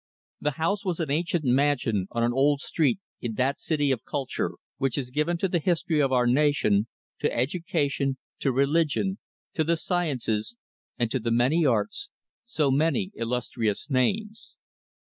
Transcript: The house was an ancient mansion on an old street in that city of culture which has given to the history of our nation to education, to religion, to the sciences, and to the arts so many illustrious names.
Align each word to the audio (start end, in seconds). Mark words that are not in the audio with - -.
The 0.39 0.53
house 0.57 0.83
was 0.83 0.99
an 0.99 1.11
ancient 1.11 1.45
mansion 1.45 2.07
on 2.09 2.23
an 2.23 2.33
old 2.33 2.59
street 2.59 2.99
in 3.21 3.35
that 3.35 3.59
city 3.59 3.91
of 3.91 4.03
culture 4.03 4.53
which 4.79 4.95
has 4.95 5.11
given 5.11 5.37
to 5.37 5.47
the 5.47 5.59
history 5.59 5.99
of 5.99 6.11
our 6.11 6.25
nation 6.25 6.87
to 7.19 7.31
education, 7.31 8.17
to 8.39 8.51
religion, 8.51 9.19
to 9.53 9.63
the 9.63 9.77
sciences, 9.77 10.55
and 10.97 11.11
to 11.11 11.19
the 11.19 11.65
arts 11.67 12.09
so 12.45 12.71
many 12.71 13.11
illustrious 13.13 13.91
names. 13.91 14.55